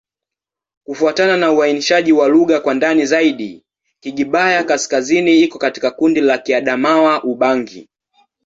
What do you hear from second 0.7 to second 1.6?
Kufuatana na